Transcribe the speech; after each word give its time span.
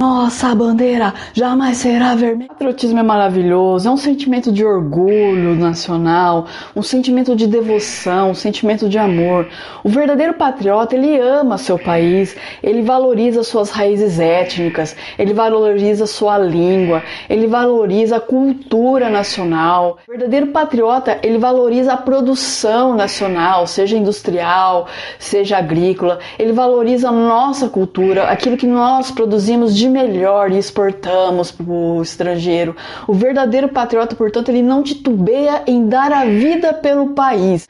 Nossa 0.00 0.54
bandeira 0.54 1.12
jamais 1.32 1.78
será 1.78 2.14
vermelha. 2.14 2.46
Patriotismo 2.46 3.00
é 3.00 3.02
maravilhoso, 3.02 3.88
é 3.88 3.90
um 3.90 3.96
sentimento 3.96 4.52
de 4.52 4.64
orgulho 4.64 5.56
nacional, 5.56 6.46
um 6.76 6.82
sentimento 6.82 7.34
de 7.34 7.48
devoção, 7.48 8.30
um 8.30 8.34
sentimento 8.34 8.88
de 8.88 8.96
amor. 8.96 9.48
O 9.82 9.88
verdadeiro 9.88 10.34
patriota, 10.34 10.94
ele 10.94 11.18
ama 11.18 11.58
seu 11.58 11.76
país, 11.76 12.36
ele 12.62 12.80
valoriza 12.82 13.42
suas 13.42 13.70
raízes 13.70 14.20
étnicas, 14.20 14.94
ele 15.18 15.34
valoriza 15.34 16.06
sua 16.06 16.38
língua, 16.38 17.02
ele 17.28 17.48
valoriza 17.48 18.18
a 18.18 18.20
cultura 18.20 19.10
nacional. 19.10 19.98
O 20.06 20.12
verdadeiro 20.12 20.46
patriota, 20.52 21.18
ele 21.24 21.38
valoriza 21.38 21.94
a 21.94 21.96
produção 21.96 22.94
nacional, 22.94 23.66
seja 23.66 23.96
industrial, 23.96 24.86
seja 25.18 25.58
agrícola, 25.58 26.20
ele 26.38 26.52
valoriza 26.52 27.08
a 27.08 27.12
nossa 27.12 27.68
cultura, 27.68 28.28
aquilo 28.28 28.56
que 28.56 28.66
nós 28.66 29.10
produzimos 29.10 29.74
de 29.76 29.87
melhor 29.88 30.52
e 30.52 30.58
exportamos 30.58 31.50
para 31.50 31.66
o 31.66 32.02
estrangeiro. 32.02 32.76
O 33.06 33.14
verdadeiro 33.14 33.68
patriota, 33.68 34.14
portanto, 34.14 34.48
ele 34.48 34.62
não 34.62 34.82
titubeia 34.82 35.62
em 35.66 35.88
dar 35.88 36.12
a 36.12 36.24
vida 36.24 36.72
pelo 36.74 37.08
país. 37.08 37.68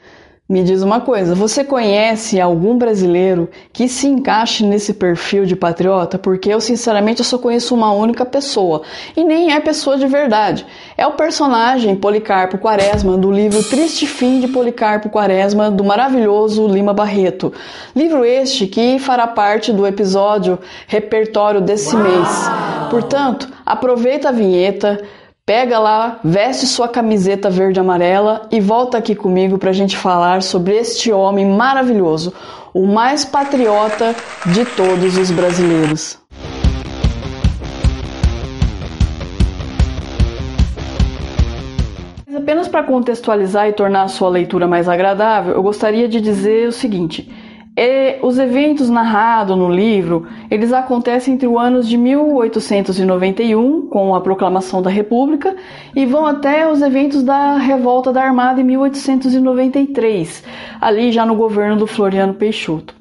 Me 0.51 0.63
diz 0.63 0.81
uma 0.81 0.99
coisa, 0.99 1.35
você 1.35 1.63
conhece 1.63 2.41
algum 2.41 2.75
brasileiro 2.75 3.47
que 3.71 3.87
se 3.87 4.07
encaixe 4.07 4.65
nesse 4.65 4.95
perfil 4.95 5.45
de 5.45 5.55
patriota? 5.55 6.17
Porque 6.17 6.51
eu, 6.51 6.59
sinceramente, 6.59 7.19
eu 7.19 7.23
só 7.23 7.37
conheço 7.37 7.75
uma 7.75 7.91
única 7.91 8.25
pessoa. 8.25 8.81
E 9.15 9.23
nem 9.23 9.53
é 9.53 9.59
pessoa 9.59 9.95
de 9.95 10.07
verdade. 10.07 10.65
É 10.97 11.05
o 11.05 11.11
personagem 11.11 11.95
Policarpo 11.95 12.57
Quaresma 12.57 13.15
do 13.15 13.31
livro 13.31 13.61
Triste 13.61 14.07
Fim 14.07 14.39
de 14.39 14.47
Policarpo 14.47 15.07
Quaresma, 15.07 15.69
do 15.69 15.83
maravilhoso 15.83 16.67
Lima 16.67 16.95
Barreto. 16.95 17.53
Livro 17.95 18.25
este 18.25 18.65
que 18.65 18.97
fará 18.97 19.27
parte 19.27 19.71
do 19.71 19.85
episódio 19.85 20.57
repertório 20.87 21.61
desse 21.61 21.95
Uau! 21.95 22.03
mês. 22.03 22.49
Portanto, 22.89 23.47
aproveita 23.63 24.29
a 24.29 24.31
vinheta 24.31 24.99
Pega 25.49 25.79
lá, 25.79 26.19
veste 26.23 26.67
sua 26.67 26.87
camiseta 26.87 27.49
verde 27.49 27.79
amarela 27.79 28.47
e 28.51 28.61
volta 28.61 28.99
aqui 28.99 29.15
comigo 29.15 29.57
para 29.57 29.71
a 29.71 29.73
gente 29.73 29.97
falar 29.97 30.43
sobre 30.43 30.77
este 30.77 31.11
homem 31.11 31.43
maravilhoso, 31.43 32.31
o 32.71 32.85
mais 32.85 33.25
patriota 33.25 34.15
de 34.45 34.63
todos 34.63 35.17
os 35.17 35.31
brasileiros. 35.31 36.19
Apenas 42.37 42.67
para 42.67 42.83
contextualizar 42.83 43.67
e 43.67 43.73
tornar 43.73 44.03
a 44.03 44.07
sua 44.07 44.29
leitura 44.29 44.67
mais 44.67 44.87
agradável, 44.87 45.55
eu 45.55 45.63
gostaria 45.63 46.07
de 46.07 46.21
dizer 46.21 46.67
o 46.67 46.71
seguinte. 46.71 47.27
E 47.81 48.17
os 48.21 48.37
eventos 48.37 48.89
narrados 48.89 49.57
no 49.57 49.69
livro, 49.69 50.27
eles 50.51 50.73
acontecem 50.73 51.35
entre 51.35 51.47
os 51.47 51.57
anos 51.57 51.87
de 51.87 51.97
1891, 51.97 53.87
com 53.87 54.13
a 54.13 54.19
proclamação 54.19 54.81
da 54.81 54.89
República, 54.89 55.55
e 55.95 56.05
vão 56.05 56.25
até 56.25 56.69
os 56.69 56.81
eventos 56.81 57.23
da 57.23 57.55
Revolta 57.55 58.11
da 58.11 58.21
Armada 58.21 58.59
em 58.59 58.65
1893, 58.65 60.43
ali 60.81 61.09
já 61.13 61.25
no 61.25 61.35
governo 61.35 61.77
do 61.77 61.87
Floriano 61.87 62.33
Peixoto. 62.33 62.93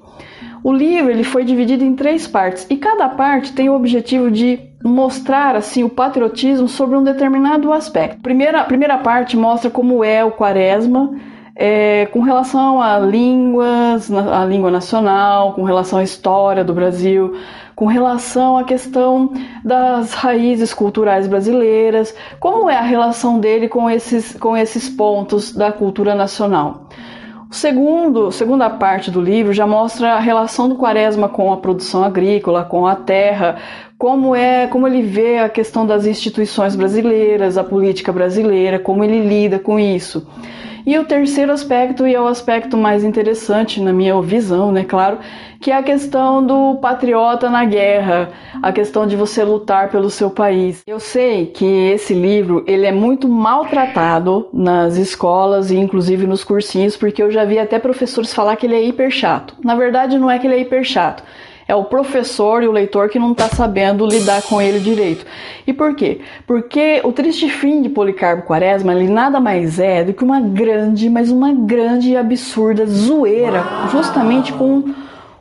O 0.62 0.72
livro 0.72 1.10
ele 1.10 1.24
foi 1.24 1.42
dividido 1.42 1.82
em 1.82 1.96
três 1.96 2.28
partes 2.28 2.64
e 2.70 2.76
cada 2.76 3.08
parte 3.08 3.52
tem 3.52 3.68
o 3.68 3.74
objetivo 3.74 4.30
de 4.30 4.60
mostrar 4.84 5.56
assim 5.56 5.82
o 5.82 5.88
patriotismo 5.88 6.68
sobre 6.68 6.96
um 6.96 7.02
determinado 7.02 7.72
aspecto. 7.72 8.20
Primeira, 8.20 8.60
a 8.60 8.64
primeira 8.64 8.98
parte 8.98 9.36
mostra 9.36 9.70
como 9.70 10.04
é 10.04 10.24
o 10.24 10.30
Quaresma, 10.30 11.16
é, 11.60 12.06
com 12.12 12.20
relação 12.20 12.80
a 12.80 13.00
línguas, 13.00 14.08
a 14.12 14.44
língua 14.44 14.70
nacional, 14.70 15.54
com 15.54 15.64
relação 15.64 15.98
à 15.98 16.04
história 16.04 16.62
do 16.62 16.72
Brasil, 16.72 17.36
com 17.74 17.86
relação 17.86 18.56
à 18.56 18.62
questão 18.62 19.32
das 19.64 20.14
raízes 20.14 20.72
culturais 20.72 21.26
brasileiras, 21.26 22.14
como 22.38 22.70
é 22.70 22.76
a 22.76 22.82
relação 22.82 23.40
dele 23.40 23.68
com 23.68 23.90
esses, 23.90 24.38
com 24.38 24.56
esses 24.56 24.88
pontos 24.88 25.52
da 25.52 25.72
cultura 25.72 26.14
nacional. 26.14 26.86
O 27.50 27.54
segundo, 27.54 28.30
segunda 28.30 28.70
parte 28.70 29.10
do 29.10 29.20
livro 29.20 29.52
já 29.52 29.66
mostra 29.66 30.12
a 30.12 30.20
relação 30.20 30.68
do 30.68 30.76
Quaresma 30.76 31.28
com 31.28 31.52
a 31.52 31.56
produção 31.56 32.04
agrícola, 32.04 32.62
com 32.62 32.86
a 32.86 32.94
terra, 32.94 33.56
como 33.98 34.32
é, 34.32 34.68
como 34.68 34.86
ele 34.86 35.02
vê 35.02 35.38
a 35.38 35.48
questão 35.48 35.84
das 35.84 36.06
instituições 36.06 36.76
brasileiras, 36.76 37.58
a 37.58 37.64
política 37.64 38.12
brasileira, 38.12 38.78
como 38.78 39.02
ele 39.02 39.26
lida 39.26 39.58
com 39.58 39.76
isso. 39.76 40.24
E 40.86 40.98
o 40.98 41.04
terceiro 41.04 41.52
aspecto, 41.52 42.06
e 42.06 42.14
é 42.14 42.20
o 42.20 42.26
aspecto 42.26 42.76
mais 42.76 43.04
interessante 43.04 43.80
na 43.80 43.92
minha 43.92 44.20
visão, 44.22 44.72
né, 44.72 44.84
claro, 44.84 45.18
que 45.60 45.70
é 45.70 45.76
a 45.76 45.82
questão 45.82 46.44
do 46.44 46.76
patriota 46.76 47.50
na 47.50 47.64
guerra, 47.64 48.30
a 48.62 48.72
questão 48.72 49.06
de 49.06 49.16
você 49.16 49.42
lutar 49.42 49.90
pelo 49.90 50.08
seu 50.08 50.30
país. 50.30 50.82
Eu 50.86 51.00
sei 51.00 51.46
que 51.46 51.64
esse 51.64 52.14
livro, 52.14 52.64
ele 52.66 52.86
é 52.86 52.92
muito 52.92 53.28
maltratado 53.28 54.48
nas 54.52 54.96
escolas 54.96 55.70
e 55.70 55.76
inclusive 55.76 56.26
nos 56.26 56.44
cursinhos, 56.44 56.96
porque 56.96 57.22
eu 57.22 57.30
já 57.30 57.44
vi 57.44 57.58
até 57.58 57.78
professores 57.78 58.32
falar 58.32 58.56
que 58.56 58.66
ele 58.66 58.76
é 58.76 58.84
hiper 58.84 59.10
chato. 59.10 59.54
Na 59.64 59.74
verdade, 59.74 60.18
não 60.18 60.30
é 60.30 60.38
que 60.38 60.46
ele 60.46 60.54
é 60.54 60.60
hiper 60.60 60.84
chato 60.84 61.22
é 61.68 61.74
o 61.74 61.84
professor 61.84 62.62
e 62.62 62.66
o 62.66 62.72
leitor 62.72 63.10
que 63.10 63.18
não 63.18 63.32
está 63.32 63.46
sabendo 63.48 64.06
lidar 64.06 64.40
com 64.42 64.60
ele 64.60 64.80
direito. 64.80 65.26
E 65.66 65.72
por 65.74 65.94
quê? 65.94 66.22
Porque 66.46 67.02
o 67.04 67.12
triste 67.12 67.50
fim 67.50 67.82
de 67.82 67.90
Policarpo 67.90 68.46
Quaresma, 68.46 68.94
ele 68.94 69.06
nada 69.06 69.38
mais 69.38 69.78
é 69.78 70.02
do 70.02 70.14
que 70.14 70.24
uma 70.24 70.40
grande, 70.40 71.10
mas 71.10 71.30
uma 71.30 71.52
grande 71.52 72.12
e 72.12 72.16
absurda 72.16 72.86
zoeira, 72.86 73.62
justamente 73.92 74.50
com 74.50 74.82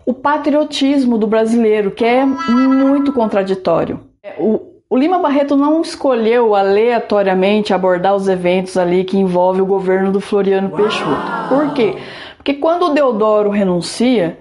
o 0.05 0.13
patriotismo 0.13 1.17
do 1.17 1.25
brasileiro, 1.25 1.91
que 1.91 2.03
é 2.03 2.25
muito 2.25 3.13
contraditório. 3.13 4.01
O, 4.37 4.59
o 4.89 4.97
Lima 4.97 5.19
Barreto 5.19 5.55
não 5.55 5.81
escolheu 5.81 6.53
aleatoriamente 6.53 7.73
abordar 7.73 8.13
os 8.13 8.27
eventos 8.27 8.75
ali 8.77 9.05
que 9.05 9.17
envolvem 9.17 9.61
o 9.61 9.65
governo 9.65 10.11
do 10.11 10.19
Floriano 10.19 10.71
Peixoto. 10.71 11.47
Por 11.47 11.73
quê? 11.73 11.95
Porque 12.35 12.53
quando 12.53 12.83
o 12.83 12.93
Deodoro 12.93 13.49
renuncia, 13.49 14.37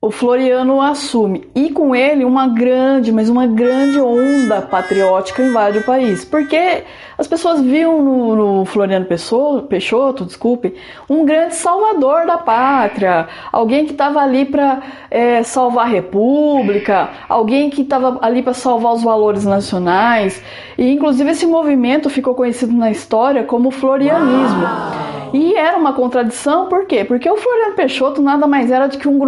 o 0.00 0.10
Floriano 0.10 0.80
assume 0.80 1.48
e 1.54 1.70
com 1.70 1.96
ele 1.96 2.24
uma 2.24 2.46
grande, 2.46 3.10
mas 3.10 3.28
uma 3.28 3.46
grande 3.46 3.98
onda 3.98 4.60
patriótica 4.60 5.42
invade 5.42 5.78
o 5.78 5.82
país, 5.82 6.24
porque 6.24 6.84
as 7.16 7.26
pessoas 7.26 7.62
viam 7.62 8.02
no, 8.02 8.36
no 8.36 8.64
Floriano 8.66 9.06
Peixoto, 9.06 9.66
Peixoto, 9.66 10.24
desculpe, 10.26 10.74
um 11.08 11.24
grande 11.24 11.54
salvador 11.54 12.26
da 12.26 12.36
pátria, 12.36 13.26
alguém 13.50 13.86
que 13.86 13.92
estava 13.92 14.20
ali 14.20 14.44
para 14.44 14.82
é, 15.10 15.42
salvar 15.42 15.86
a 15.86 15.88
república, 15.88 17.08
alguém 17.26 17.70
que 17.70 17.80
estava 17.80 18.18
ali 18.20 18.42
para 18.42 18.52
salvar 18.52 18.92
os 18.92 19.02
valores 19.02 19.44
nacionais, 19.44 20.42
e 20.76 20.92
inclusive 20.92 21.30
esse 21.30 21.46
movimento 21.46 22.10
ficou 22.10 22.34
conhecido 22.34 22.74
na 22.74 22.90
história 22.90 23.44
como 23.44 23.70
florianismo. 23.70 24.62
Uau! 24.62 25.16
E 25.32 25.54
era 25.54 25.76
uma 25.76 25.92
contradição, 25.92 26.66
por 26.66 26.86
quê? 26.86 27.04
Porque 27.04 27.28
o 27.28 27.36
Floriano 27.36 27.74
Peixoto 27.74 28.22
nada 28.22 28.46
mais 28.46 28.70
era 28.70 28.86
do 28.86 28.96
que 28.96 29.08
um 29.08 29.18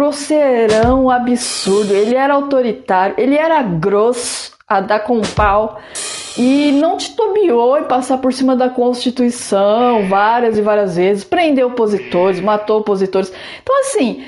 grosseirão 0.59 1.09
absurdo. 1.09 1.93
Ele 1.93 2.15
era 2.15 2.33
autoritário, 2.33 3.15
ele 3.17 3.35
era 3.35 3.61
grosso, 3.61 4.57
a 4.67 4.81
dar 4.81 4.99
com 4.99 5.21
pau 5.21 5.79
e 6.37 6.71
não 6.73 6.95
titubeou 6.95 7.79
em 7.79 7.85
passar 7.85 8.19
por 8.19 8.31
cima 8.31 8.55
da 8.55 8.69
Constituição 8.69 10.07
várias 10.07 10.57
e 10.57 10.61
várias 10.61 10.95
vezes, 10.95 11.23
prendeu 11.23 11.69
opositores, 11.69 12.39
matou 12.39 12.79
opositores. 12.79 13.33
Então, 13.63 13.79
assim, 13.79 14.23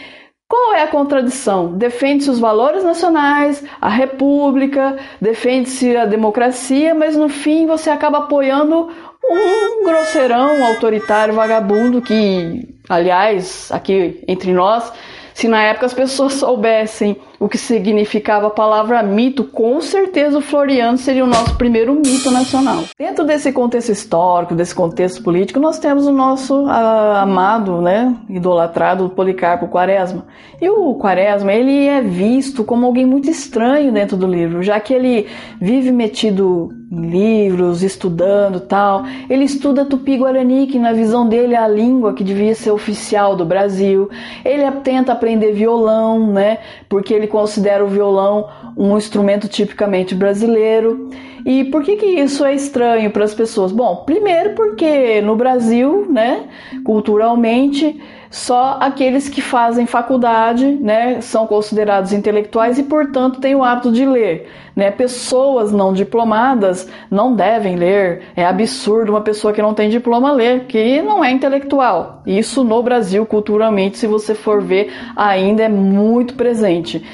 qual 0.48 0.74
é 0.74 0.82
a 0.82 0.88
contradição? 0.88 1.78
Defende-se 1.78 2.30
os 2.30 2.40
valores 2.40 2.84
nacionais, 2.84 3.64
a 3.80 3.88
república, 3.88 4.98
defende-se 5.22 5.96
a 5.96 6.06
democracia, 6.06 6.96
mas 6.96 7.16
no 7.16 7.30
fim 7.30 7.68
você 7.68 7.92
acaba 7.92 8.20
apoiando 8.20 8.90
um 9.24 9.86
grosseirão 9.86 10.66
autoritário 10.66 11.36
vagabundo 11.36 12.02
que, 12.02 12.68
aliás, 12.90 13.72
aqui 13.72 14.24
entre 14.28 14.52
nós, 14.52 14.92
se 15.42 15.48
na 15.48 15.64
época 15.64 15.88
as 15.88 15.94
pessoas 15.94 16.34
soubessem 16.34 17.18
o 17.40 17.50
que 17.50 17.58
significava 17.58 18.46
a 18.46 18.52
palavra 18.52 19.02
mito, 19.02 19.44
com 19.44 19.82
certeza 19.82 20.38
o 20.38 20.42
Floriano 20.42 21.00
seria 21.00 21.24
o 21.24 21.28
nosso 21.28 21.56
primeiro 21.58 21.96
mito 21.96 22.30
nacional. 22.30 22.84
Dentro 22.96 23.26
desse 23.26 23.52
contexto 23.52 23.92
histórico, 23.92 24.54
desse 24.54 24.76
contexto 24.76 25.24
político, 25.24 25.60
nós 25.60 25.80
temos 25.80 26.06
o 26.06 26.12
nosso 26.12 26.68
ah, 26.68 27.24
amado, 27.24 27.82
né, 27.82 28.16
idolatrado 28.30 29.10
Policarpo 29.10 29.68
Quaresma. 29.68 30.28
E 30.62 30.70
o 30.70 30.94
Quaresma, 30.94 31.52
ele 31.52 31.88
é 31.88 32.02
visto 32.02 32.64
como 32.64 32.86
alguém 32.86 33.08
muito 33.08 33.28
estranho 33.28 33.92
dentro 33.92 34.16
do 34.16 34.28
livro, 34.28 34.62
já 34.62 34.80
que 34.80 34.94
ele 34.94 35.26
vive 35.60 35.92
metido 35.92 36.70
em 36.92 37.10
livros, 37.10 37.82
estudando 37.82 38.60
tal. 38.60 39.04
Ele 39.30 39.46
estuda 39.46 39.86
tupi-guarani, 39.86 40.68
que 40.68 40.78
na 40.78 40.92
visão 40.92 41.28
dele 41.28 41.54
é 41.54 41.58
a 41.58 41.68
língua 41.68 42.14
que 42.14 42.24
devia 42.24 42.54
ser 42.54 42.72
oficial 42.72 43.36
do 43.36 43.46
Brasil. 43.46 44.10
Ele 44.44 44.70
tenta 44.84 45.14
aprender 45.14 45.54
violão, 45.54 46.32
né, 46.32 46.58
porque 46.90 47.14
ele 47.14 47.28
considera 47.28 47.84
o 47.84 47.88
violão 47.88 48.50
um 48.76 48.98
instrumento 48.98 49.48
tipicamente 49.48 50.14
brasileiro. 50.14 51.10
E 51.46 51.64
por 51.66 51.84
que, 51.84 51.96
que 51.96 52.06
isso 52.06 52.46
é 52.46 52.54
estranho 52.54 53.10
para 53.10 53.24
as 53.24 53.34
pessoas? 53.34 53.72
Bom, 53.72 54.04
primeiro 54.06 54.52
porque 54.54 55.22
no 55.22 55.36
Brasil, 55.36 56.06
né, 56.10 56.44
culturalmente, 56.84 58.00
só 58.32 58.78
aqueles 58.80 59.28
que 59.28 59.42
fazem 59.42 59.86
faculdade, 59.86 60.66
né, 60.66 61.20
são 61.20 61.46
considerados 61.46 62.14
intelectuais 62.14 62.80
e, 62.80 62.84
portanto, 62.84 63.42
têm 63.42 63.56
o 63.56 63.62
hábito 63.62 63.92
de 63.92 64.06
ler. 64.06 64.50
Né? 64.74 64.90
Pessoas 64.90 65.74
não 65.74 65.92
diplomadas 65.92 66.88
não 67.12 67.36
devem 67.36 67.76
ler. 67.76 68.22
É 68.34 68.46
absurdo 68.46 69.12
uma 69.12 69.20
pessoa 69.20 69.52
que 69.52 69.62
não 69.62 69.74
tem 69.74 69.90
diploma 69.90 70.32
ler, 70.32 70.62
que 70.62 71.02
não 71.02 71.22
é 71.22 71.30
intelectual. 71.30 72.24
Isso 72.26 72.64
no 72.64 72.82
Brasil, 72.82 73.26
culturalmente, 73.26 73.98
se 73.98 74.08
você 74.08 74.34
for 74.34 74.62
ver, 74.62 74.94
ainda 75.14 75.64
é 75.64 75.70
muito 75.70 76.36
presente. 76.36 77.06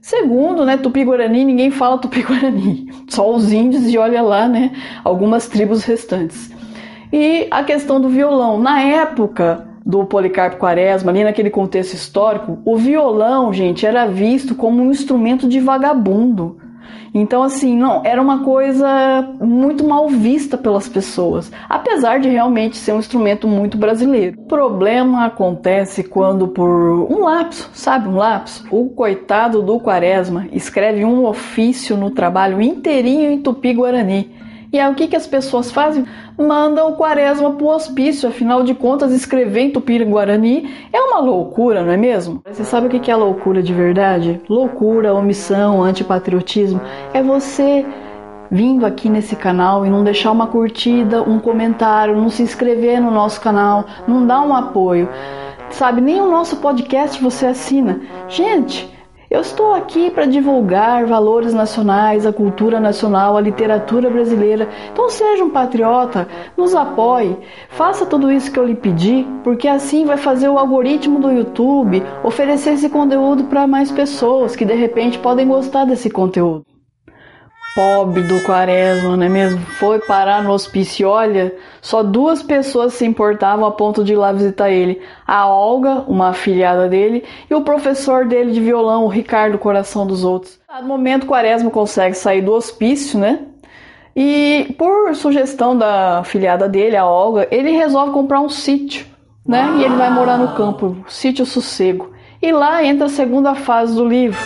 Segundo, 0.00 0.64
né, 0.64 0.78
Tupi-Guarani, 0.78 1.44
ninguém 1.44 1.70
fala 1.70 1.98
Tupi-Guarani, 1.98 2.90
só 3.10 3.30
os 3.30 3.52
índios 3.52 3.92
e 3.92 3.98
olha 3.98 4.22
lá, 4.22 4.48
né, 4.48 4.70
algumas 5.04 5.46
tribos 5.46 5.84
restantes. 5.84 6.50
E 7.12 7.48
a 7.50 7.62
questão 7.62 8.00
do 8.00 8.08
violão. 8.08 8.58
Na 8.58 8.80
época, 8.80 9.73
do 9.84 10.04
Policarpo 10.06 10.56
Quaresma, 10.56 11.10
ali 11.10 11.22
naquele 11.22 11.50
contexto 11.50 11.94
histórico, 11.94 12.58
o 12.64 12.76
violão, 12.76 13.52
gente, 13.52 13.84
era 13.84 14.06
visto 14.06 14.54
como 14.54 14.82
um 14.82 14.90
instrumento 14.90 15.46
de 15.46 15.60
vagabundo. 15.60 16.58
Então, 17.12 17.44
assim, 17.44 17.76
não, 17.76 18.02
era 18.04 18.20
uma 18.20 18.42
coisa 18.42 18.88
muito 19.40 19.84
mal 19.86 20.08
vista 20.08 20.58
pelas 20.58 20.88
pessoas, 20.88 21.50
apesar 21.68 22.18
de 22.18 22.28
realmente 22.28 22.76
ser 22.76 22.92
um 22.92 22.98
instrumento 22.98 23.46
muito 23.46 23.78
brasileiro. 23.78 24.40
O 24.40 24.46
problema 24.46 25.26
acontece 25.26 26.02
quando, 26.02 26.48
por 26.48 26.68
um 26.68 27.22
lapso, 27.22 27.70
sabe, 27.72 28.08
um 28.08 28.16
lapso, 28.16 28.66
o 28.70 28.88
coitado 28.88 29.62
do 29.62 29.78
Quaresma 29.78 30.48
escreve 30.50 31.04
um 31.04 31.24
ofício 31.24 31.96
no 31.96 32.10
trabalho 32.10 32.60
inteirinho 32.60 33.30
em 33.30 33.40
tupi-guarani 33.40 34.32
e 34.74 34.80
aí 34.80 34.90
o 34.90 34.94
que, 34.96 35.06
que 35.06 35.14
as 35.14 35.24
pessoas 35.24 35.70
fazem? 35.70 36.04
Mandam 36.36 36.90
o 36.90 36.96
quaresma 36.96 37.52
pro 37.52 37.68
hospício, 37.68 38.28
afinal 38.28 38.64
de 38.64 38.74
contas, 38.74 39.12
escrever 39.12 39.60
em 39.60 39.70
Tupi-Guarani 39.70 40.68
é 40.92 41.00
uma 41.00 41.20
loucura, 41.20 41.84
não 41.84 41.92
é 41.92 41.96
mesmo? 41.96 42.42
Você 42.44 42.64
sabe 42.64 42.88
o 42.88 42.90
que 42.90 43.08
é 43.08 43.14
loucura 43.14 43.62
de 43.62 43.72
verdade? 43.72 44.40
Loucura, 44.48 45.14
omissão, 45.14 45.80
antipatriotismo 45.80 46.80
é 47.12 47.22
você 47.22 47.86
vindo 48.50 48.84
aqui 48.84 49.08
nesse 49.08 49.36
canal 49.36 49.86
e 49.86 49.90
não 49.90 50.02
deixar 50.02 50.32
uma 50.32 50.48
curtida, 50.48 51.22
um 51.22 51.38
comentário, 51.38 52.16
não 52.16 52.28
se 52.28 52.42
inscrever 52.42 53.00
no 53.00 53.12
nosso 53.12 53.40
canal, 53.40 53.84
não 54.08 54.26
dar 54.26 54.40
um 54.40 54.56
apoio. 54.56 55.08
Sabe, 55.70 56.00
nem 56.00 56.20
o 56.20 56.28
nosso 56.28 56.56
podcast 56.56 57.22
você 57.22 57.46
assina. 57.46 58.00
Gente, 58.28 58.92
eu 59.34 59.40
estou 59.40 59.74
aqui 59.74 60.12
para 60.12 60.26
divulgar 60.26 61.06
valores 61.06 61.52
nacionais, 61.52 62.24
a 62.24 62.32
cultura 62.32 62.78
nacional, 62.78 63.36
a 63.36 63.40
literatura 63.40 64.08
brasileira. 64.08 64.68
Então 64.92 65.10
seja 65.10 65.44
um 65.44 65.50
patriota, 65.50 66.28
nos 66.56 66.72
apoie, 66.72 67.36
faça 67.68 68.06
tudo 68.06 68.30
isso 68.30 68.52
que 68.52 68.58
eu 68.58 68.64
lhe 68.64 68.76
pedi, 68.76 69.26
porque 69.42 69.66
assim 69.66 70.04
vai 70.04 70.16
fazer 70.16 70.48
o 70.48 70.56
algoritmo 70.56 71.18
do 71.18 71.32
YouTube 71.32 72.00
oferecer 72.22 72.74
esse 72.74 72.88
conteúdo 72.88 73.44
para 73.44 73.66
mais 73.66 73.90
pessoas 73.90 74.54
que 74.54 74.64
de 74.64 74.74
repente 74.74 75.18
podem 75.18 75.48
gostar 75.48 75.84
desse 75.84 76.08
conteúdo 76.08 76.73
pobre 77.74 78.22
do 78.22 78.40
Quaresma, 78.40 79.16
não 79.16 79.26
é 79.26 79.28
mesmo? 79.28 79.60
Foi 79.60 79.98
parar 79.98 80.42
no 80.42 80.52
hospício. 80.52 81.08
Olha, 81.08 81.54
só 81.80 82.02
duas 82.02 82.42
pessoas 82.42 82.94
se 82.94 83.04
importavam 83.04 83.66
a 83.66 83.72
ponto 83.72 84.04
de 84.04 84.12
ir 84.12 84.16
lá 84.16 84.32
visitar 84.32 84.70
ele: 84.70 85.02
a 85.26 85.48
Olga, 85.48 86.04
uma 86.06 86.28
afilhada 86.28 86.88
dele, 86.88 87.24
e 87.50 87.54
o 87.54 87.62
professor 87.62 88.26
dele 88.26 88.52
de 88.52 88.60
violão, 88.60 89.04
o 89.04 89.08
Ricardo 89.08 89.58
Coração 89.58 90.06
dos 90.06 90.24
Outros. 90.24 90.60
No 90.80 90.88
momento, 90.88 91.26
Quaresma 91.26 91.70
consegue 91.70 92.14
sair 92.14 92.42
do 92.42 92.52
hospício, 92.52 93.18
né? 93.18 93.40
E 94.16 94.72
por 94.78 95.14
sugestão 95.16 95.76
da 95.76 96.20
afilhada 96.20 96.68
dele, 96.68 96.96
a 96.96 97.04
Olga, 97.04 97.48
ele 97.50 97.72
resolve 97.72 98.12
comprar 98.12 98.40
um 98.40 98.48
sítio, 98.48 99.06
né? 99.44 99.74
E 99.78 99.84
ele 99.84 99.96
vai 99.96 100.10
morar 100.10 100.38
no 100.38 100.54
campo, 100.54 100.96
sítio 101.08 101.44
Sossego. 101.44 102.12
E 102.40 102.52
lá 102.52 102.84
entra 102.84 103.06
a 103.06 103.10
segunda 103.10 103.54
fase 103.54 103.96
do 103.96 104.06
livro 104.06 104.38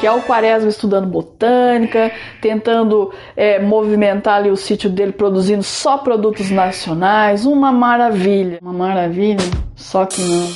que 0.00 0.06
é 0.06 0.12
o 0.12 0.22
Quaresma 0.22 0.68
estudando 0.68 1.06
botânica, 1.06 2.10
tentando 2.40 3.12
é, 3.36 3.58
movimentar 3.60 4.36
ali 4.36 4.50
o 4.50 4.56
sítio 4.56 4.90
dele, 4.90 5.12
produzindo 5.12 5.62
só 5.62 5.98
produtos 5.98 6.50
nacionais. 6.50 7.46
Uma 7.46 7.72
maravilha, 7.72 8.58
uma 8.60 8.72
maravilha, 8.72 9.44
só 9.74 10.04
que 10.04 10.20
não. 10.22 10.48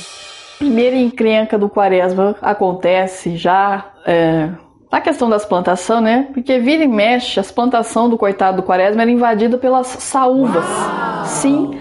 Primeira 0.59 0.95
encrenca 0.95 1.57
do 1.57 1.69
Quaresma 1.69 2.35
acontece 2.41 3.37
já. 3.37 3.85
É, 4.05 4.49
a 4.91 4.99
questão 4.99 5.29
das 5.29 5.45
plantações, 5.45 6.01
né? 6.01 6.27
Porque 6.33 6.57
vira 6.59 6.83
e 6.83 6.87
mexe, 6.87 7.39
as 7.39 7.51
plantações 7.51 8.09
do 8.09 8.17
coitado 8.17 8.57
do 8.57 8.63
Quaresma 8.63 9.03
eram 9.03 9.11
invadidas 9.11 9.59
pelas 9.59 9.87
saúvas. 9.87 10.65
Sim, 11.25 11.79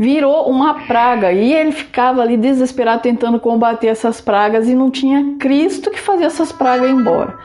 virou 0.00 0.48
uma 0.48 0.86
praga 0.86 1.30
e 1.30 1.52
ele 1.52 1.72
ficava 1.72 2.22
ali 2.22 2.38
desesperado 2.38 3.02
tentando 3.02 3.38
combater 3.38 3.88
essas 3.88 4.18
pragas 4.18 4.66
e 4.66 4.74
não 4.74 4.90
tinha 4.90 5.36
Cristo 5.38 5.90
que 5.90 6.00
fazia 6.00 6.24
essas 6.24 6.50
pragas 6.50 6.88
ir 6.88 6.94
embora. 6.94 7.38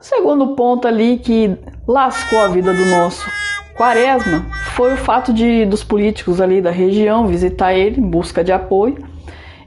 O 0.00 0.04
segundo 0.04 0.48
ponto 0.56 0.88
ali 0.88 1.16
que 1.18 1.56
lascou 1.86 2.40
a 2.40 2.48
vida 2.48 2.74
do 2.74 2.84
nosso 2.86 3.30
Quaresma 3.76 4.44
foi 4.74 4.94
o 4.94 4.96
fato 4.96 5.32
de 5.32 5.64
dos 5.64 5.84
políticos 5.84 6.40
ali 6.40 6.60
da 6.60 6.72
região 6.72 7.28
visitar 7.28 7.72
ele 7.72 8.00
em 8.00 8.04
busca 8.04 8.42
de 8.42 8.50
apoio. 8.50 8.96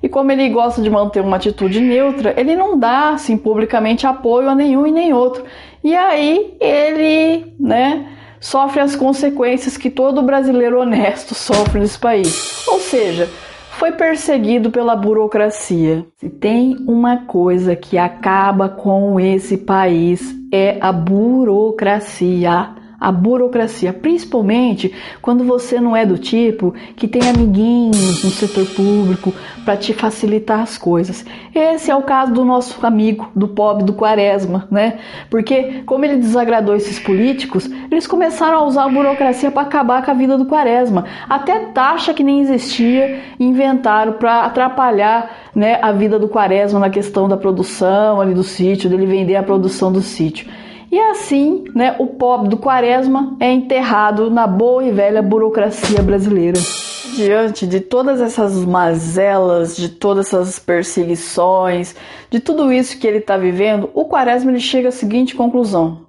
E 0.04 0.10
como 0.10 0.30
ele 0.30 0.50
gosta 0.50 0.82
de 0.82 0.90
manter 0.90 1.22
uma 1.22 1.38
atitude 1.38 1.80
neutra, 1.80 2.34
ele 2.36 2.54
não 2.54 2.78
dá 2.78 3.12
assim 3.12 3.38
publicamente 3.38 4.06
apoio 4.06 4.50
a 4.50 4.56
nenhum 4.56 4.86
e 4.86 4.92
nem 4.92 5.14
outro. 5.14 5.46
E 5.82 5.96
aí 5.96 6.54
ele, 6.60 7.54
né, 7.58 8.19
sofre 8.40 8.80
as 8.80 8.96
consequências 8.96 9.78
que 9.78 9.90
todo 9.90 10.22
brasileiro 10.22 10.80
honesto 10.80 11.36
sofre 11.36 11.80
nesse 11.80 12.00
país. 12.00 12.68
Ou 12.68 12.80
seja, 12.80 13.30
foi 13.72 13.92
perseguido 13.94 14.72
pela 14.72 14.96
burocracia. 14.96 16.06
Se 16.18 16.30
tem 16.30 16.76
uma 16.88 17.26
coisa 17.26 17.76
que 17.76 17.98
acaba 17.98 18.68
com 18.70 19.20
esse 19.20 19.58
país 19.58 20.36
é 20.52 20.78
a 20.82 20.92
burocracia 20.92 22.76
a 23.00 23.12
burocracia, 23.12 23.94
principalmente 23.94 24.94
quando 25.22 25.44
você 25.44 25.80
não 25.80 25.96
é 25.96 26.06
do 26.06 26.18
tipo 26.18 26.74
que 26.96 27.08
tem 27.08 27.22
amiguinhos 27.30 28.24
no 28.24 28.30
setor 28.30 28.66
público 28.68 29.34
para 29.64 29.78
te 29.78 29.94
facilitar 29.94 30.62
as 30.62 30.78
coisas. 30.78 31.26
Esse 31.54 31.92
é 31.92 31.96
o 31.96 32.02
caso 32.02 32.34
do 32.34 32.44
nosso 32.44 32.86
amigo, 32.86 33.30
do 33.36 33.48
pobre 33.48 33.84
do 33.84 33.94
Quaresma, 33.94 34.68
né? 34.70 35.00
Porque 35.30 35.84
como 35.86 36.06
ele 36.06 36.18
desagradou 36.18 36.76
esses 36.76 37.00
políticos, 37.00 37.70
eles 37.92 38.08
começaram 38.08 38.60
a 38.60 38.66
usar 38.66 38.86
a 38.86 38.90
burocracia 38.90 39.52
para 39.52 39.64
acabar 39.64 40.04
com 40.04 40.12
a 40.12 40.14
vida 40.14 40.38
do 40.38 40.46
Quaresma. 40.46 41.06
Até 41.30 41.60
taxa 41.74 42.14
que 42.14 42.24
nem 42.24 42.42
existia 42.42 43.20
inventaram 43.40 44.14
para 44.14 44.46
atrapalhar, 44.46 45.50
né, 45.56 45.80
a 45.82 45.92
vida 45.92 46.20
do 46.20 46.28
Quaresma 46.28 46.80
na 46.80 46.90
questão 46.90 47.28
da 47.28 47.38
produção 47.38 48.20
ali 48.20 48.34
do 48.34 48.44
sítio, 48.44 48.90
dele 48.90 49.06
vender 49.06 49.36
a 49.36 49.44
produção 49.44 49.92
do 49.92 50.02
sítio. 50.02 50.48
E 50.92 51.00
assim, 51.00 51.66
né, 51.76 51.96
o 52.00 52.08
pobre 52.08 52.50
do 52.50 52.58
Quaresma 52.58 53.36
é 53.40 53.52
enterrado 53.52 54.32
na 54.32 54.48
boa 54.48 54.84
e 54.84 54.92
velha 54.92 55.22
burocracia 55.22 56.02
brasileira. 56.02 56.60
Diante 57.16 57.68
de 57.68 57.80
todas 57.80 58.20
essas 58.20 58.66
mazelas, 58.66 59.76
de 59.76 59.90
todas 59.90 60.28
essas 60.28 60.58
perseguições, 60.58 61.96
de 62.30 62.40
tudo 62.40 62.74
isso 62.74 62.98
que 62.98 63.06
ele 63.06 63.20
está 63.20 63.38
vivendo, 63.38 63.90
o 63.94 64.06
Quaresma 64.06 64.52
ele 64.52 64.60
chega 64.60 64.90
à 64.90 64.92
seguinte 64.92 65.36
conclusão: 65.36 66.08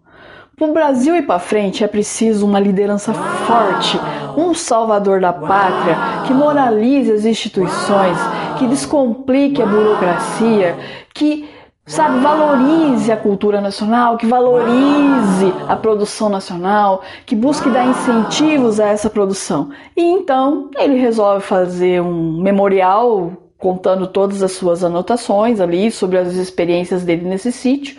para 0.57 0.69
o 0.69 0.73
Brasil 0.73 1.17
ir 1.17 1.27
para 1.27 1.39
frente 1.39 1.85
é 1.85 1.87
preciso 1.87 2.47
uma 2.47 2.61
liderança 2.61 3.13
forte, 3.13 3.99
um 4.37 4.55
salvador 4.55 5.21
da 5.21 5.33
pátria 5.33 5.97
que 6.27 6.33
moralize 6.33 7.13
as 7.13 7.25
instituições, 7.25 8.19
que 8.59 8.67
descomplique 8.67 9.63
a 9.63 9.67
burocracia, 9.67 10.77
que 11.13 11.49
sabe, 11.91 12.21
valorize 12.21 13.11
a 13.11 13.17
cultura 13.17 13.61
nacional, 13.61 14.17
que 14.17 14.27
valorize 14.27 15.53
a 15.69 15.75
produção 15.75 16.29
nacional, 16.29 17.03
que 17.27 17.35
busque 17.35 17.69
dar 17.69 17.87
incentivos 17.87 18.79
a 18.79 18.87
essa 18.87 19.11
produção. 19.11 19.71
E 19.97 20.03
então 20.03 20.71
ele 20.79 20.95
resolve 20.95 21.45
fazer 21.45 22.01
um 22.01 22.41
memorial 22.41 23.33
contando 23.59 24.07
todas 24.07 24.43
as 24.43 24.53
suas 24.53 24.83
anotações 24.85 25.61
ali 25.61 25.91
sobre 25.91 26.17
as 26.17 26.35
experiências 26.35 27.03
dele 27.03 27.29
nesse 27.29 27.53
sítio 27.53 27.97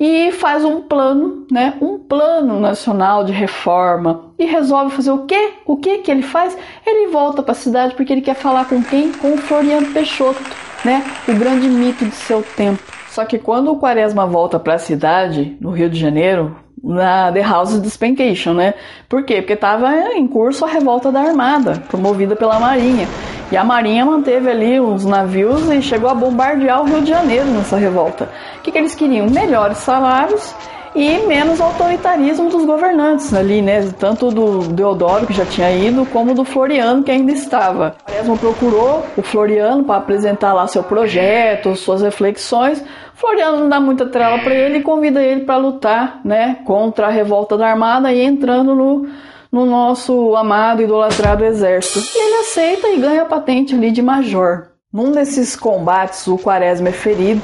e 0.00 0.32
faz 0.32 0.64
um 0.64 0.80
plano, 0.80 1.46
né, 1.50 1.74
um 1.80 1.98
plano 1.98 2.58
nacional 2.58 3.22
de 3.22 3.32
reforma 3.32 4.32
e 4.38 4.46
resolve 4.46 4.96
fazer 4.96 5.10
o 5.10 5.26
quê? 5.26 5.52
O 5.66 5.76
que 5.76 5.98
que 5.98 6.10
ele 6.10 6.22
faz? 6.22 6.56
Ele 6.86 7.08
volta 7.08 7.42
para 7.42 7.52
a 7.52 7.54
cidade 7.54 7.94
porque 7.94 8.14
ele 8.14 8.22
quer 8.22 8.34
falar 8.34 8.64
com 8.64 8.82
quem? 8.82 9.12
Com 9.12 9.36
Floriano 9.36 9.92
Peixoto, 9.92 10.40
né, 10.84 11.04
o 11.28 11.34
grande 11.34 11.68
mito 11.68 12.06
de 12.06 12.14
seu 12.14 12.42
tempo. 12.56 12.99
Só 13.20 13.26
que 13.26 13.38
quando 13.38 13.70
o 13.70 13.76
Quaresma 13.76 14.24
volta 14.24 14.58
para 14.58 14.76
a 14.76 14.78
cidade, 14.78 15.54
no 15.60 15.72
Rio 15.72 15.90
de 15.90 16.00
Janeiro, 16.00 16.56
na 16.82 17.30
The 17.30 17.42
House 17.42 17.78
Dispensation, 17.78 18.54
né? 18.54 18.72
Por 19.10 19.24
quê? 19.24 19.42
Porque 19.42 19.52
estava 19.52 19.94
em 20.14 20.26
curso 20.26 20.64
a 20.64 20.68
revolta 20.68 21.12
da 21.12 21.20
Armada, 21.20 21.82
promovida 21.90 22.34
pela 22.34 22.58
Marinha. 22.58 23.06
E 23.52 23.58
a 23.58 23.62
Marinha 23.62 24.06
manteve 24.06 24.48
ali 24.48 24.80
os 24.80 25.04
navios 25.04 25.70
e 25.70 25.82
chegou 25.82 26.08
a 26.08 26.14
bombardear 26.14 26.80
o 26.80 26.86
Rio 26.86 27.02
de 27.02 27.10
Janeiro 27.10 27.44
nessa 27.44 27.76
revolta. 27.76 28.30
O 28.56 28.62
que, 28.62 28.72
que 28.72 28.78
eles 28.78 28.94
queriam? 28.94 29.28
Melhores 29.28 29.76
salários 29.76 30.54
e 30.94 31.18
menos 31.26 31.60
autoritarismo 31.60 32.50
dos 32.50 32.64
governantes 32.64 33.32
ali, 33.32 33.62
né? 33.62 33.88
Tanto 33.98 34.30
do 34.30 34.68
Deodoro, 34.68 35.26
que 35.26 35.32
já 35.32 35.46
tinha 35.46 35.70
ido, 35.70 36.04
como 36.06 36.34
do 36.34 36.44
Floriano, 36.44 37.02
que 37.02 37.10
ainda 37.10 37.32
estava. 37.32 37.94
Quaresma 38.04 38.36
procurou 38.36 39.06
o 39.16 39.22
Floriano 39.22 39.84
para 39.84 39.96
apresentar 39.96 40.52
lá 40.52 40.66
seu 40.66 40.82
projeto, 40.82 41.76
suas 41.76 42.02
reflexões. 42.02 42.82
Floriano 43.14 43.60
não 43.60 43.68
dá 43.68 43.78
muita 43.78 44.06
trela 44.06 44.38
para 44.38 44.54
ele 44.54 44.78
e 44.78 44.82
convida 44.82 45.22
ele 45.22 45.42
para 45.42 45.56
lutar, 45.56 46.20
né, 46.24 46.58
contra 46.64 47.06
a 47.06 47.10
revolta 47.10 47.56
da 47.56 47.68
Armada 47.68 48.12
e 48.12 48.20
entrando 48.20 48.74
no, 48.74 49.06
no 49.52 49.66
nosso 49.66 50.34
amado, 50.36 50.82
idolatrado 50.82 51.44
exército. 51.44 52.00
E 52.16 52.18
ele 52.18 52.36
aceita 52.40 52.88
e 52.88 52.98
ganha 52.98 53.22
a 53.22 53.26
patente 53.26 53.74
ali 53.74 53.90
de 53.90 54.02
major. 54.02 54.70
Num 54.92 55.12
desses 55.12 55.54
combates, 55.54 56.26
o 56.26 56.36
Quaresma 56.36 56.88
é 56.88 56.92
ferido, 56.92 57.42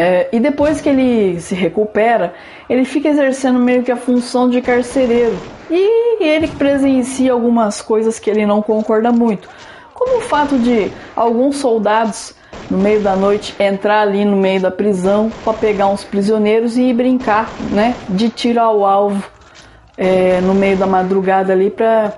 é, 0.00 0.30
e 0.32 0.40
depois 0.40 0.80
que 0.80 0.88
ele 0.88 1.38
se 1.40 1.54
recupera, 1.54 2.32
ele 2.70 2.86
fica 2.86 3.10
exercendo 3.10 3.58
meio 3.58 3.82
que 3.82 3.92
a 3.92 3.96
função 3.96 4.48
de 4.48 4.62
carcereiro. 4.62 5.36
E 5.70 6.24
ele 6.24 6.48
presencia 6.48 7.30
algumas 7.32 7.82
coisas 7.82 8.18
que 8.18 8.30
ele 8.30 8.46
não 8.46 8.62
concorda 8.62 9.12
muito, 9.12 9.46
como 9.92 10.16
o 10.16 10.20
fato 10.22 10.58
de 10.58 10.90
alguns 11.14 11.56
soldados 11.56 12.34
no 12.70 12.78
meio 12.78 13.02
da 13.02 13.14
noite 13.14 13.54
entrar 13.60 14.00
ali 14.00 14.24
no 14.24 14.38
meio 14.38 14.62
da 14.62 14.70
prisão 14.70 15.30
para 15.44 15.52
pegar 15.52 15.88
uns 15.88 16.02
prisioneiros 16.02 16.78
e 16.78 16.94
brincar, 16.94 17.50
né, 17.70 17.94
de 18.08 18.30
tiro 18.30 18.58
ao 18.58 18.86
alvo 18.86 19.22
é, 19.98 20.40
no 20.40 20.54
meio 20.54 20.78
da 20.78 20.86
madrugada 20.86 21.52
ali 21.52 21.68
para 21.68 22.14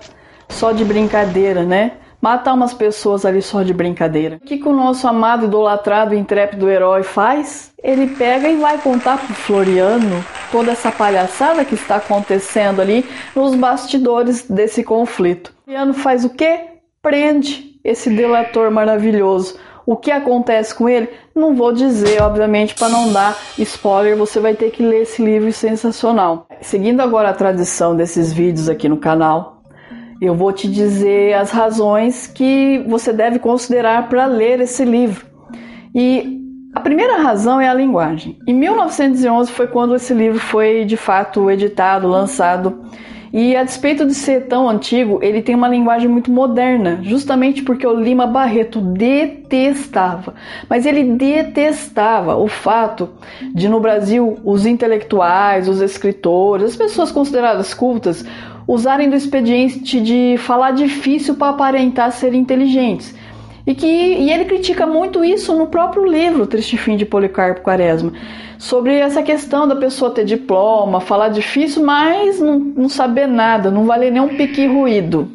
só 0.48 0.70
de 0.70 0.84
brincadeira, 0.84 1.64
né? 1.64 1.94
Matar 2.22 2.54
umas 2.54 2.72
pessoas 2.72 3.26
ali 3.26 3.42
só 3.42 3.64
de 3.64 3.74
brincadeira. 3.74 4.36
O 4.36 4.46
que, 4.46 4.58
que 4.58 4.68
o 4.68 4.72
nosso 4.72 5.08
amado, 5.08 5.46
idolatrado, 5.46 6.14
intrépido 6.14 6.70
herói 6.70 7.02
faz? 7.02 7.72
Ele 7.82 8.06
pega 8.06 8.48
e 8.48 8.56
vai 8.56 8.78
contar 8.78 9.18
pro 9.18 9.34
Floriano 9.34 10.24
toda 10.52 10.70
essa 10.70 10.92
palhaçada 10.92 11.64
que 11.64 11.74
está 11.74 11.96
acontecendo 11.96 12.80
ali 12.80 13.04
nos 13.34 13.56
bastidores 13.56 14.48
desse 14.48 14.84
conflito. 14.84 15.48
O 15.48 15.64
Floriano 15.64 15.94
faz 15.94 16.24
o 16.24 16.30
quê? 16.30 16.60
Prende 17.02 17.80
esse 17.82 18.08
delator 18.08 18.70
maravilhoso. 18.70 19.58
O 19.84 19.96
que 19.96 20.12
acontece 20.12 20.72
com 20.72 20.88
ele? 20.88 21.08
Não 21.34 21.56
vou 21.56 21.72
dizer, 21.72 22.22
obviamente, 22.22 22.72
para 22.76 22.88
não 22.88 23.12
dar 23.12 23.36
spoiler, 23.58 24.16
você 24.16 24.38
vai 24.38 24.54
ter 24.54 24.70
que 24.70 24.80
ler 24.80 25.02
esse 25.02 25.24
livro 25.24 25.52
sensacional. 25.52 26.46
Seguindo 26.60 27.00
agora 27.00 27.30
a 27.30 27.34
tradição 27.34 27.96
desses 27.96 28.32
vídeos 28.32 28.68
aqui 28.68 28.88
no 28.88 28.98
canal, 28.98 29.61
eu 30.24 30.36
vou 30.36 30.52
te 30.52 30.68
dizer 30.68 31.34
as 31.34 31.50
razões 31.50 32.28
que 32.28 32.84
você 32.86 33.12
deve 33.12 33.40
considerar 33.40 34.08
para 34.08 34.24
ler 34.26 34.60
esse 34.60 34.84
livro. 34.84 35.26
E 35.92 36.40
a 36.72 36.78
primeira 36.78 37.18
razão 37.18 37.60
é 37.60 37.68
a 37.68 37.74
linguagem. 37.74 38.38
Em 38.46 38.54
1911 38.54 39.50
foi 39.50 39.66
quando 39.66 39.96
esse 39.96 40.14
livro 40.14 40.38
foi 40.38 40.84
de 40.84 40.96
fato 40.96 41.50
editado, 41.50 42.06
lançado. 42.06 42.84
E 43.32 43.56
a 43.56 43.64
despeito 43.64 44.04
de 44.04 44.12
ser 44.12 44.46
tão 44.46 44.68
antigo, 44.68 45.18
ele 45.22 45.40
tem 45.40 45.54
uma 45.54 45.68
linguagem 45.68 46.06
muito 46.06 46.30
moderna, 46.30 47.00
justamente 47.02 47.62
porque 47.62 47.86
o 47.86 47.98
Lima 47.98 48.26
Barreto 48.26 48.78
detestava, 48.78 50.34
mas 50.68 50.84
ele 50.84 51.02
detestava 51.02 52.36
o 52.36 52.46
fato 52.46 53.08
de 53.54 53.70
no 53.70 53.80
Brasil 53.80 54.38
os 54.44 54.66
intelectuais, 54.66 55.66
os 55.66 55.80
escritores, 55.80 56.66
as 56.66 56.76
pessoas 56.76 57.10
consideradas 57.10 57.72
cultas 57.72 58.22
usarem 58.68 59.08
do 59.08 59.16
expediente 59.16 59.98
de 60.00 60.36
falar 60.38 60.72
difícil 60.72 61.34
para 61.34 61.48
aparentar 61.48 62.12
ser 62.12 62.34
inteligentes. 62.34 63.14
E, 63.66 63.74
que, 63.74 63.86
e 63.86 64.30
ele 64.30 64.44
critica 64.44 64.86
muito 64.86 65.24
isso 65.24 65.54
no 65.56 65.68
próprio 65.68 66.04
livro 66.04 66.46
Triste 66.46 66.76
Fim 66.76 66.96
de 66.96 67.06
Policarpo 67.06 67.60
Quaresma, 67.60 68.12
sobre 68.58 68.96
essa 68.96 69.22
questão 69.22 69.66
da 69.66 69.76
pessoa 69.76 70.10
ter 70.10 70.24
diploma, 70.24 71.00
falar 71.00 71.28
difícil, 71.28 71.84
mas 71.84 72.40
não, 72.40 72.58
não 72.58 72.88
saber 72.88 73.26
nada, 73.26 73.70
não 73.70 73.84
valer 73.84 74.10
nem 74.10 74.22
um 74.22 74.36
pique 74.36 74.66
ruído. 74.66 75.28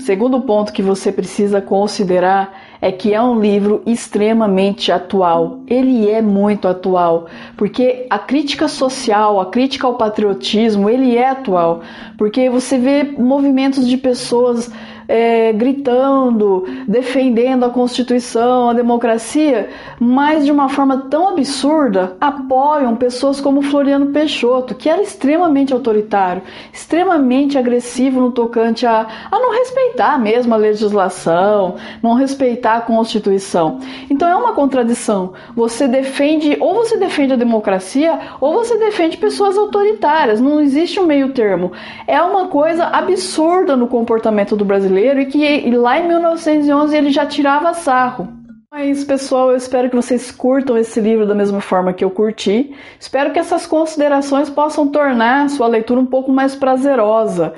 Segundo 0.00 0.40
ponto 0.40 0.72
que 0.72 0.82
você 0.82 1.10
precisa 1.10 1.60
considerar 1.62 2.52
é 2.80 2.92
que 2.92 3.14
é 3.14 3.22
um 3.22 3.40
livro 3.40 3.82
extremamente 3.86 4.92
atual. 4.92 5.60
Ele 5.66 6.10
é 6.10 6.20
muito 6.20 6.68
atual, 6.68 7.26
porque 7.56 8.06
a 8.10 8.18
crítica 8.18 8.68
social, 8.68 9.40
a 9.40 9.46
crítica 9.46 9.86
ao 9.86 9.94
patriotismo, 9.94 10.90
ele 10.90 11.16
é 11.16 11.28
atual, 11.28 11.80
porque 12.18 12.50
você 12.50 12.76
vê 12.76 13.04
movimentos 13.04 13.88
de 13.88 13.96
pessoas 13.96 14.70
é, 15.08 15.52
gritando, 15.52 16.64
defendendo 16.86 17.64
a 17.64 17.70
Constituição, 17.70 18.70
a 18.70 18.72
democracia, 18.72 19.68
mas 19.98 20.44
de 20.44 20.52
uma 20.52 20.68
forma 20.68 21.06
tão 21.10 21.28
absurda, 21.28 22.16
apoiam 22.20 22.96
pessoas 22.96 23.40
como 23.40 23.62
Floriano 23.62 24.06
Peixoto, 24.06 24.74
que 24.74 24.88
era 24.88 25.02
extremamente 25.02 25.72
autoritário, 25.72 26.42
extremamente 26.72 27.58
agressivo 27.58 28.20
no 28.20 28.32
tocante 28.32 28.86
a, 28.86 29.06
a 29.30 29.38
não 29.38 29.52
respeitar 29.52 30.18
mesmo 30.18 30.54
a 30.54 30.58
legislação, 30.58 31.76
não 32.02 32.14
respeitar 32.14 32.76
a 32.76 32.80
Constituição. 32.80 33.80
Então 34.08 34.28
é 34.28 34.36
uma 34.36 34.52
contradição. 34.52 35.32
Você 35.54 35.86
defende, 35.86 36.56
ou 36.60 36.74
você 36.74 36.96
defende 36.96 37.34
a 37.34 37.36
democracia, 37.36 38.18
ou 38.40 38.52
você 38.54 38.76
defende 38.78 39.16
pessoas 39.16 39.56
autoritárias. 39.56 40.40
Não 40.40 40.60
existe 40.60 40.98
um 40.98 41.06
meio 41.06 41.32
termo. 41.32 41.72
É 42.06 42.20
uma 42.22 42.46
coisa 42.48 42.84
absurda 42.86 43.76
no 43.76 43.86
comportamento 43.86 44.56
do 44.56 44.64
brasileiro 44.64 44.93
brasileiro 44.94 45.20
e 45.20 45.26
que 45.26 45.70
lá 45.76 45.98
em 45.98 46.08
1911 46.08 46.96
ele 46.96 47.10
já 47.10 47.26
tirava 47.26 47.74
sarro. 47.74 48.28
Mas, 48.70 49.04
pessoal, 49.04 49.50
eu 49.50 49.56
espero 49.56 49.88
que 49.88 49.96
vocês 49.96 50.30
curtam 50.32 50.76
esse 50.76 51.00
livro 51.00 51.26
da 51.26 51.34
mesma 51.34 51.60
forma 51.60 51.92
que 51.92 52.04
eu 52.04 52.10
curti. 52.10 52.74
Espero 52.98 53.32
que 53.32 53.38
essas 53.38 53.66
considerações 53.66 54.50
possam 54.50 54.88
tornar 54.88 55.48
sua 55.48 55.68
leitura 55.68 56.00
um 56.00 56.06
pouco 56.06 56.32
mais 56.32 56.56
prazerosa. 56.56 57.54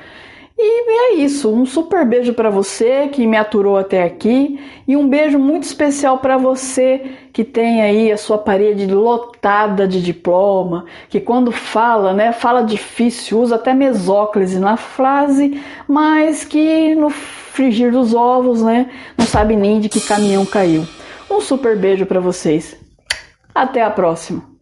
E 0.58 0.90
é 0.90 1.14
isso, 1.16 1.52
um 1.52 1.66
super 1.66 2.06
beijo 2.06 2.32
para 2.32 2.48
você 2.48 3.08
que 3.08 3.26
me 3.26 3.36
aturou 3.36 3.76
até 3.76 4.02
aqui 4.02 4.58
e 4.88 4.96
um 4.96 5.06
beijo 5.06 5.38
muito 5.38 5.64
especial 5.64 6.18
para 6.18 6.38
você 6.38 7.10
que 7.30 7.44
tem 7.44 7.82
aí 7.82 8.10
a 8.10 8.16
sua 8.16 8.38
parede 8.38 8.86
lotada 8.86 9.86
de 9.86 10.02
diploma, 10.02 10.86
que 11.10 11.20
quando 11.20 11.52
fala, 11.52 12.14
né, 12.14 12.32
fala 12.32 12.62
difícil, 12.62 13.38
usa 13.38 13.56
até 13.56 13.74
mesóclise 13.74 14.58
na 14.58 14.78
frase, 14.78 15.62
mas 15.86 16.42
que 16.42 16.94
no 16.94 17.10
frigir 17.10 17.92
dos 17.92 18.14
ovos, 18.14 18.62
né, 18.62 18.90
não 19.18 19.26
sabe 19.26 19.56
nem 19.56 19.78
de 19.78 19.90
que 19.90 20.00
caminhão 20.00 20.46
caiu. 20.46 20.86
Um 21.30 21.38
super 21.38 21.76
beijo 21.76 22.06
para 22.06 22.20
vocês. 22.20 22.76
Até 23.54 23.82
a 23.82 23.90
próxima. 23.90 24.55